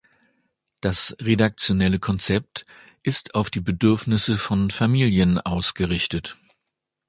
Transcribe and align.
Das 0.81 1.15
redaktionelle 1.21 1.99
Konzept 1.99 2.65
ist 3.03 3.35
auf 3.35 3.51
die 3.51 3.59
Bedürfnisse 3.61 4.39
von 4.39 4.71
Familien 4.71 5.39
ausgerichtet. 5.39 6.37